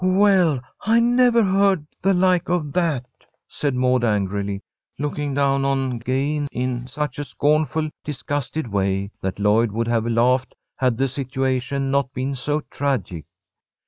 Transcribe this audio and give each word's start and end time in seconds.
"Well, 0.03 0.59
I 0.83 0.99
never 0.99 1.43
heard 1.43 1.85
the 2.01 2.15
like 2.15 2.49
of 2.49 2.73
that!" 2.73 3.05
said 3.47 3.75
Maud, 3.75 4.03
angrily, 4.03 4.61
looking 4.97 5.35
down 5.35 5.63
on 5.63 5.99
Gay 5.99 6.43
in 6.51 6.87
such 6.87 7.19
a 7.19 7.23
scornful, 7.23 7.91
disgusted 8.03 8.67
way 8.71 9.11
that 9.21 9.37
Lloyd 9.37 9.71
would 9.71 9.87
have 9.89 10.07
laughed 10.07 10.55
had 10.75 10.97
the 10.97 11.07
situation 11.07 11.91
not 11.91 12.11
been 12.15 12.33
so 12.33 12.61
tragic. 12.61 13.25